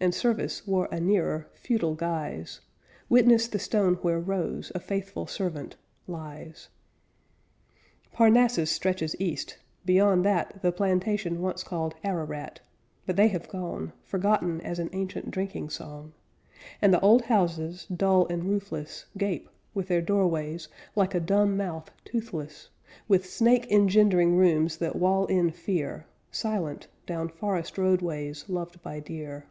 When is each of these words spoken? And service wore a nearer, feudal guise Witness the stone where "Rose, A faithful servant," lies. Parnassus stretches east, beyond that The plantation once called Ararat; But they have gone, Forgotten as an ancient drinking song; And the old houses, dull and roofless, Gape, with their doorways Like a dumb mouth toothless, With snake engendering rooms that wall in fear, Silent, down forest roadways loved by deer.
And 0.00 0.14
service 0.14 0.66
wore 0.66 0.86
a 0.92 1.00
nearer, 1.00 1.48
feudal 1.54 1.94
guise 1.94 2.60
Witness 3.08 3.48
the 3.48 3.58
stone 3.58 3.94
where 4.02 4.20
"Rose, 4.20 4.70
A 4.74 4.78
faithful 4.80 5.26
servant," 5.26 5.76
lies. 6.06 6.68
Parnassus 8.12 8.70
stretches 8.70 9.16
east, 9.18 9.56
beyond 9.86 10.22
that 10.26 10.60
The 10.60 10.72
plantation 10.72 11.40
once 11.40 11.62
called 11.62 11.94
Ararat; 12.04 12.60
But 13.06 13.16
they 13.16 13.28
have 13.28 13.48
gone, 13.48 13.94
Forgotten 14.02 14.60
as 14.60 14.78
an 14.78 14.90
ancient 14.92 15.30
drinking 15.30 15.70
song; 15.70 16.12
And 16.82 16.92
the 16.92 17.00
old 17.00 17.22
houses, 17.22 17.86
dull 17.86 18.26
and 18.26 18.44
roofless, 18.44 19.06
Gape, 19.16 19.48
with 19.72 19.88
their 19.88 20.02
doorways 20.02 20.68
Like 20.94 21.14
a 21.14 21.20
dumb 21.20 21.56
mouth 21.56 21.90
toothless, 22.04 22.68
With 23.08 23.24
snake 23.24 23.66
engendering 23.70 24.36
rooms 24.36 24.76
that 24.78 24.96
wall 24.96 25.24
in 25.28 25.50
fear, 25.50 26.04
Silent, 26.30 26.88
down 27.06 27.30
forest 27.30 27.78
roadways 27.78 28.46
loved 28.50 28.82
by 28.82 29.00
deer. 29.00 29.46